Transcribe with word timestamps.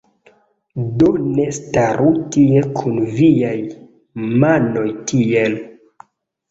Do 1.01 1.09
ne 1.25 1.45
staru 1.59 2.15
tie 2.37 2.65
kun 2.81 2.99
viaj 3.21 3.55
manoj 4.45 4.89
tiel 5.13 5.63